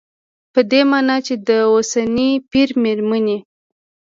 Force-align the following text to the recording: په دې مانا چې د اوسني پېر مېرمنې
په 0.53 0.59
دې 0.71 0.81
مانا 0.89 1.17
چې 1.25 1.33
د 1.47 1.49
اوسني 1.73 2.29
پېر 2.51 2.69
مېرمنې 2.83 3.37